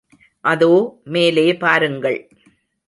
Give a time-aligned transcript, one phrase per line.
[0.41, 0.71] அதோ,
[1.03, 2.19] மேலே பாருங்கள்.